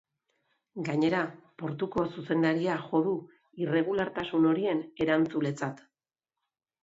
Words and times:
Gainera, 0.85 1.19
portuko 1.61 2.05
zuzendaria 2.15 2.77
jo 2.85 3.01
du 3.07 3.13
irregulartasun 3.65 4.49
horien 4.53 4.81
erantzuletzat. 5.05 5.85